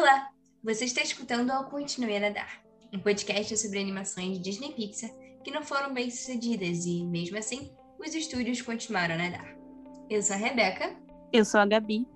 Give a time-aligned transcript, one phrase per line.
[0.00, 0.30] Olá,
[0.64, 5.10] você está escutando ao Continue a Nadar, um podcast sobre animações Disney Pixar
[5.44, 9.54] que não foram bem sucedidas e, mesmo assim, os estúdios continuaram a nadar.
[10.08, 10.96] Eu sou a Rebeca.
[11.30, 12.08] Eu sou a Gabi.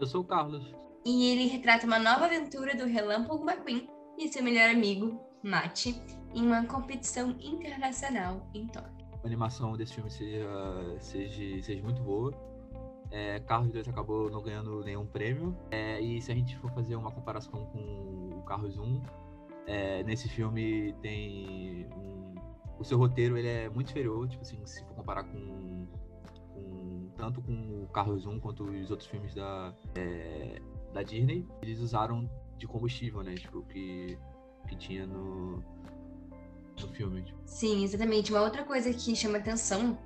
[0.00, 0.74] Eu sou o Carlos.
[1.04, 3.86] E ele retrata uma nova aventura do Relâmpago McQueen
[4.16, 6.02] e seu melhor amigo, Mate,
[6.34, 9.06] em uma competição internacional em Tóquio.
[9.22, 10.48] A animação desse filme seja,
[10.98, 12.32] seja, seja muito boa.
[13.10, 15.56] É, Carros 2 acabou não ganhando nenhum prêmio.
[15.70, 19.02] É, e se a gente for fazer uma comparação com o Carros 1,
[19.66, 22.34] é, nesse filme tem um,
[22.78, 25.86] o seu roteiro ele é muito inferior, tipo assim, se for comparar com,
[26.54, 30.60] com tanto com o Carros 1 quanto os outros filmes da, é,
[30.92, 33.34] da Disney, eles usaram de combustível, né?
[33.34, 34.18] Tipo, que,
[34.68, 35.62] que tinha no,
[36.80, 37.24] no filme.
[37.44, 38.32] Sim, exatamente.
[38.32, 39.98] Uma outra coisa que chama atenção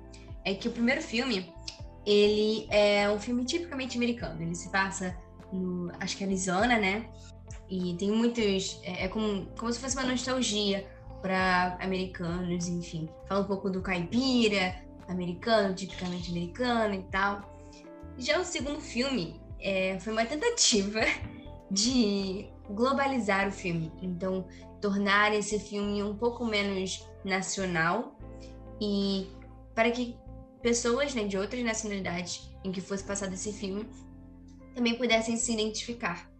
[0.43, 1.52] é que o primeiro filme,
[2.05, 4.41] ele é um filme tipicamente americano.
[4.41, 5.15] Ele se passa
[5.51, 7.09] no, acho que Arizona, né?
[7.69, 10.85] E tem muitos, é, é como, como se fosse uma nostalgia
[11.21, 13.09] para americanos, enfim.
[13.27, 14.75] Fala um pouco do caipira
[15.07, 17.41] americano, tipicamente americano e tal.
[18.17, 20.99] Já o segundo filme é, foi uma tentativa
[21.71, 23.91] de globalizar o filme.
[24.01, 24.45] Então,
[24.81, 28.15] tornar esse filme um pouco menos nacional
[28.81, 29.27] e
[29.73, 30.17] para que
[30.63, 33.85] pessoas né, de outras nacionalidades em que fosse passado esse filme
[34.73, 36.31] também pudessem se identificar.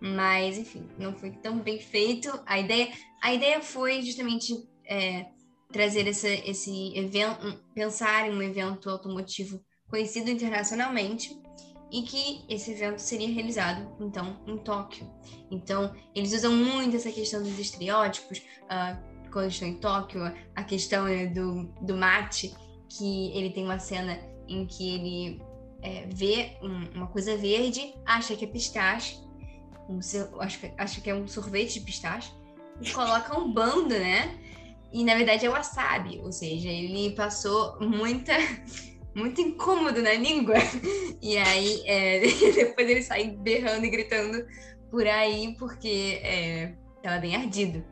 [0.00, 2.28] Mas, enfim, não foi tão bem feito.
[2.44, 5.26] A ideia, a ideia foi justamente é,
[5.72, 11.38] trazer esse, esse evento, pensar em um evento automotivo conhecido internacionalmente
[11.92, 15.10] e que esse evento seria realizado, então, em Tóquio.
[15.50, 20.22] Então, eles usam muito essa questão dos estereótipos, uh, quando estão em Tóquio,
[20.54, 22.54] a questão né, do, do mate,
[22.90, 25.42] que ele tem uma cena em que ele
[25.80, 29.16] é, vê um, uma coisa verde, acha que é pistache,
[29.88, 30.00] um,
[30.40, 32.32] acho, acho que é um sorvete de pistache,
[32.80, 34.36] e coloca um bando, né?
[34.92, 38.32] E na verdade é wasabi, ou seja, ele passou muita
[39.14, 40.56] muito incômodo na língua.
[41.22, 42.20] E aí, é,
[42.54, 44.42] depois ele sai berrando e gritando
[44.90, 47.84] por aí, porque é, tava bem ardido.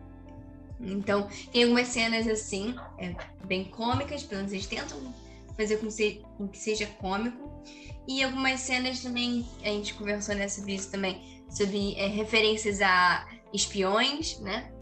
[0.80, 5.12] Então, tem algumas cenas assim, é, bem cômicas, pelo menos eles tentam
[5.56, 7.62] fazer com, se, com que seja cômico.
[8.06, 13.26] E algumas cenas também, a gente conversou né, sobre isso também, sobre é, referências a
[13.52, 14.72] espiões, né?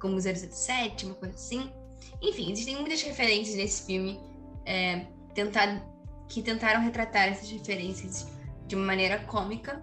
[0.00, 1.70] Como 007, uma coisa assim.
[2.20, 4.18] Enfim, existem muitas referências nesse filme.
[4.64, 5.84] É, tentar,
[6.28, 8.26] que tentaram retratar essas referências
[8.66, 9.82] de uma maneira cômica,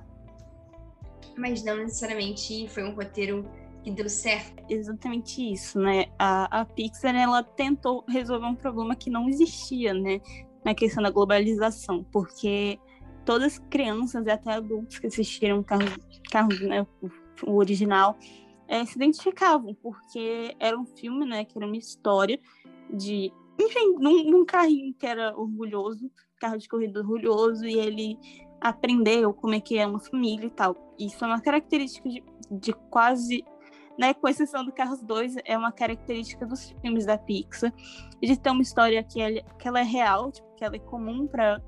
[1.37, 3.49] mas não necessariamente foi um roteiro
[3.83, 4.63] que deu certo.
[4.69, 6.05] Exatamente isso, né?
[6.17, 10.21] A, a Pixar ela tentou resolver um problema que não existia, né?
[10.63, 12.79] Na questão da globalização, porque
[13.25, 15.97] todas as crianças e até adultos que assistiram Carros,
[16.31, 17.09] Carros né, o,
[17.51, 18.17] o original,
[18.67, 21.45] é, se identificavam, porque era um filme, né?
[21.45, 22.39] Que era uma história
[22.93, 28.17] de enfim, num, num carrinho que era orgulhoso, carro de corrida orgulhoso, e ele
[28.61, 30.75] aprendeu como é que é uma família e tal.
[30.97, 33.43] Isso é uma característica de, de quase,
[33.99, 37.73] né, com exceção do Carros 2, é uma característica dos filmes da Pixar,
[38.21, 41.27] de ter uma história que, é, que ela é real, tipo, que ela é comum
[41.27, 41.61] para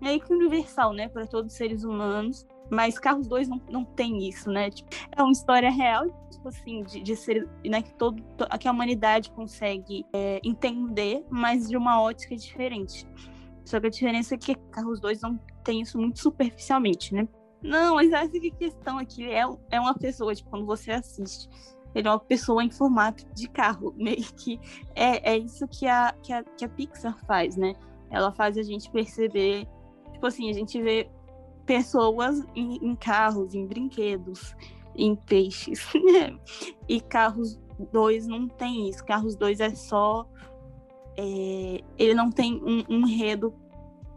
[0.00, 2.46] meio que universal, né, para todos os seres humanos.
[2.70, 4.70] Mas Carros 2 não, não tem isso, né?
[4.70, 8.22] Tipo, é uma história real, tipo assim, de, de ser, né, que, todo,
[8.58, 13.06] que a humanidade consegue é, entender, mas de uma ótica diferente.
[13.64, 17.26] Só que a diferença é que Carros 2 não tem isso muito superficialmente, né?
[17.64, 21.48] Não, mas essa que questão aqui é, é uma pessoa, tipo, quando você assiste,
[21.94, 24.60] ele é uma pessoa em formato de carro, meio que
[24.94, 27.74] é, é isso que a, que, a, que a Pixar faz, né?
[28.10, 29.66] Ela faz a gente perceber,
[30.12, 31.08] tipo assim, a gente vê
[31.64, 34.54] pessoas em, em carros, em brinquedos,
[34.94, 35.88] em peixes.
[36.86, 37.58] e carros
[37.92, 39.02] 2 não tem isso.
[39.06, 40.28] Carros 2 é só.
[41.16, 43.54] É, ele não tem um, um enredo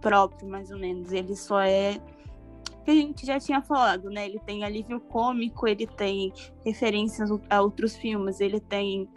[0.01, 1.13] próprio, mais ou menos.
[1.13, 1.99] Ele só é
[2.87, 4.25] que a gente já tinha falado, né?
[4.25, 6.31] Ele tem alívio cômico, ele tem
[6.65, 9.09] referências a outros filmes, ele tem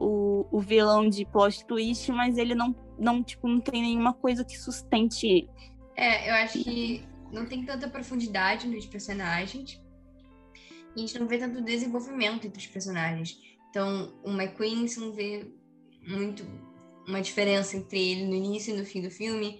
[0.00, 4.42] o, o vilão de plot twist, mas ele não, não, tipo, não tem nenhuma coisa
[4.42, 5.50] que sustente ele.
[5.94, 9.78] É, eu acho que não tem tanta profundidade nos personagens.
[10.96, 13.38] E a gente não vê tanto desenvolvimento entre os personagens.
[13.68, 15.46] Então, o McQueen, você não vê
[16.08, 16.42] muito
[17.06, 19.58] uma diferença entre ele no início e no fim do filme.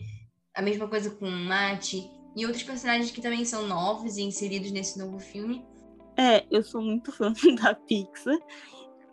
[0.55, 1.93] A mesma coisa com o Matt
[2.39, 5.67] e outros personagens que também são novos e inseridos nesse novo filme.
[6.17, 8.39] É, eu sou muito fã da Pixar.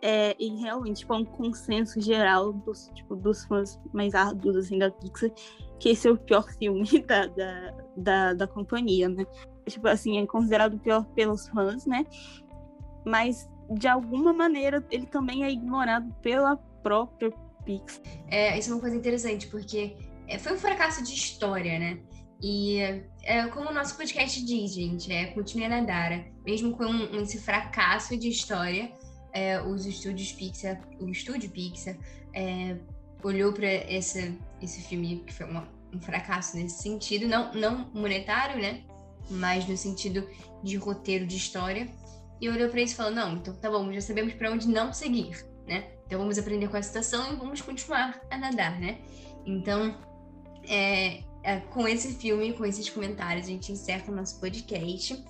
[0.00, 4.78] É, e realmente, tipo, é um consenso geral dos, tipo, dos fãs mais árduos assim,
[4.78, 5.32] da Pixar
[5.78, 9.26] que esse é o pior filme da, da, da, da companhia, né?
[9.68, 12.06] Tipo assim, é considerado o pior pelos fãs, né?
[13.04, 17.30] Mas, de alguma maneira, ele também é ignorado pela própria
[17.64, 18.00] Pixar.
[18.28, 19.96] É, isso é uma coisa interessante, porque
[20.28, 21.98] é, foi um fracasso de história, né?
[22.42, 22.78] E
[23.22, 26.24] é, como o nosso podcast diz, gente, é continue a nadar.
[26.44, 28.92] Mesmo com um, esse fracasso de história,
[29.32, 31.96] é, os estúdios Pixar, o estúdio Pixar,
[32.34, 32.76] é,
[33.22, 38.60] olhou para esse, esse filme que foi uma, um fracasso nesse sentido, não, não monetário,
[38.60, 38.82] né?
[39.30, 40.28] Mas no sentido
[40.62, 41.88] de roteiro de história,
[42.40, 44.92] e olhou para isso e falou: não, então tá bom, já sabemos para onde não
[44.92, 45.90] seguir, né?
[46.06, 48.98] Então vamos aprender com a situação e vamos continuar a nadar, né?
[49.44, 49.98] Então,
[50.68, 51.22] é,
[51.70, 55.24] com esse filme, com esses comentários, a gente encerra o nosso podcast.